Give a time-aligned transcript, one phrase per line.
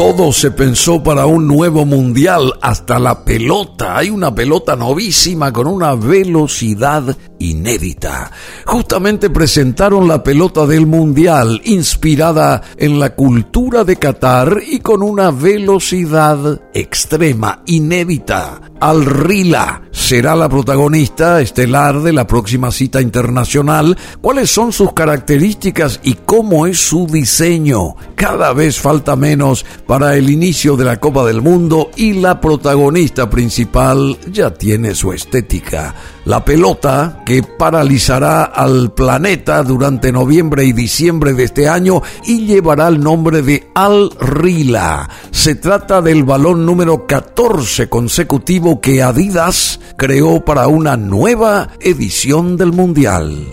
[0.00, 3.98] Todo se pensó para un nuevo mundial, hasta la pelota.
[3.98, 8.30] Hay una pelota novísima con una velocidad inédita.
[8.64, 15.30] Justamente presentaron la pelota del mundial, inspirada en la cultura de Qatar y con una
[15.32, 18.60] velocidad extrema, inédita.
[18.80, 23.96] Al Rila será la protagonista estelar de la próxima cita internacional.
[24.20, 27.96] ¿Cuáles son sus características y cómo es su diseño?
[28.14, 33.28] Cada vez falta menos para el inicio de la Copa del Mundo y la protagonista
[33.28, 35.94] principal ya tiene su estética.
[36.24, 42.88] La pelota que paralizará al planeta durante noviembre y diciembre de este año y llevará
[42.88, 45.08] el nombre de Al Rila.
[45.30, 52.72] Se trata del balón número 14 consecutivo que Adidas creó para una nueva edición del
[52.72, 53.48] Mundial.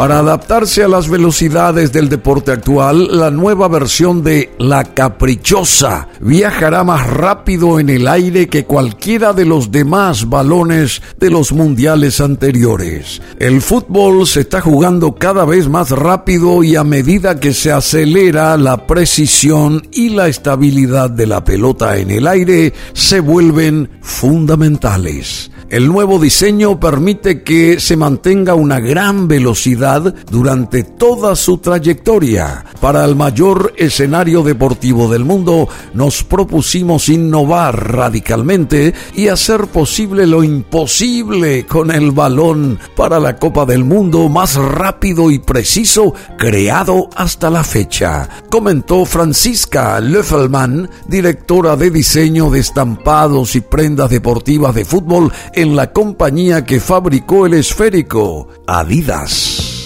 [0.00, 6.84] Para adaptarse a las velocidades del deporte actual, la nueva versión de La Caprichosa viajará
[6.84, 13.20] más rápido en el aire que cualquiera de los demás balones de los mundiales anteriores.
[13.38, 18.56] El fútbol se está jugando cada vez más rápido y a medida que se acelera
[18.56, 25.50] la precisión y la estabilidad de la pelota en el aire se vuelven fundamentales.
[25.70, 32.64] El nuevo diseño permite que se mantenga una gran velocidad durante toda su trayectoria.
[32.80, 40.42] Para el mayor escenario deportivo del mundo, nos propusimos innovar radicalmente y hacer posible lo
[40.42, 47.48] imposible con el balón para la Copa del Mundo más rápido y preciso creado hasta
[47.48, 55.32] la fecha, comentó Francisca Löffelmann, directora de diseño de estampados y prendas deportivas de fútbol
[55.60, 59.84] en la compañía que fabricó el esférico, Adidas.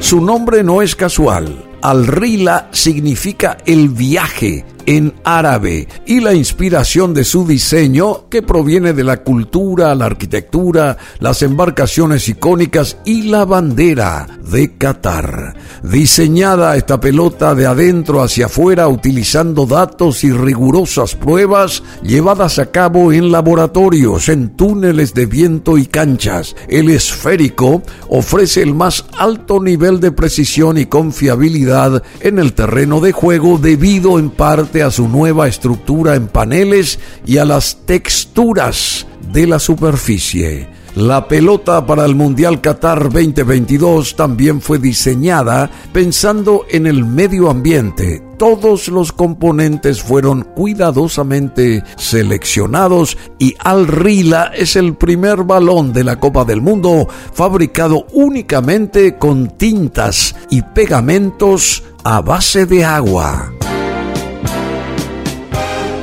[0.00, 1.64] Su nombre no es casual.
[1.80, 9.04] Al-Rila significa el viaje en árabe y la inspiración de su diseño que proviene de
[9.04, 15.54] la cultura, la arquitectura, las embarcaciones icónicas y la bandera de Qatar.
[15.82, 23.12] Diseñada esta pelota de adentro hacia afuera utilizando datos y rigurosas pruebas llevadas a cabo
[23.12, 26.54] en laboratorios, en túneles de viento y canchas.
[26.68, 33.12] El esférico ofrece el más alto nivel de precisión y confiabilidad en el terreno de
[33.12, 39.46] juego debido en parte a su nueva estructura en paneles y a las texturas de
[39.46, 40.68] la superficie.
[40.94, 48.22] La pelota para el Mundial Qatar 2022 también fue diseñada pensando en el medio ambiente.
[48.36, 56.20] Todos los componentes fueron cuidadosamente seleccionados y Al Rila es el primer balón de la
[56.20, 63.50] Copa del Mundo fabricado únicamente con tintas y pegamentos a base de agua.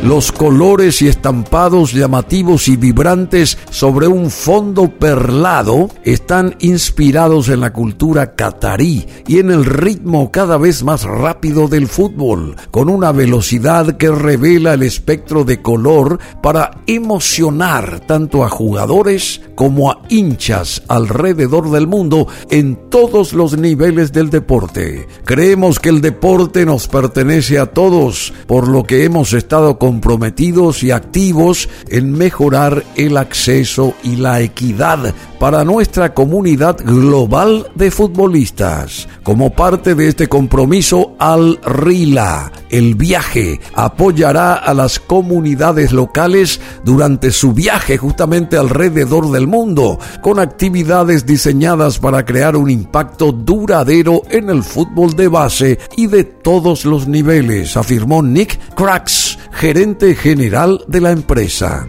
[0.04, 7.74] Los colores y estampados llamativos y vibrantes sobre un fondo perlado están inspirados en la
[7.74, 13.98] cultura catarí y en el ritmo cada vez más rápido del fútbol, con una velocidad
[13.98, 21.72] que revela el espectro de color para emocionar tanto a jugadores como a hinchas alrededor
[21.72, 25.10] del mundo en todos los niveles del deporte.
[25.26, 30.84] Creemos que el deporte nos pertenece a todos, por lo que hemos estado con comprometidos
[30.84, 39.08] y activos en mejorar el acceso y la equidad para nuestra comunidad global de futbolistas.
[39.24, 47.32] Como parte de este compromiso, Al Rila, el viaje, apoyará a las comunidades locales durante
[47.32, 54.52] su viaje justamente alrededor del mundo, con actividades diseñadas para crear un impacto duradero en
[54.52, 61.02] el fútbol de base y de todos los niveles, afirmó Nick Cracks, gerente general de
[61.02, 61.88] la empresa.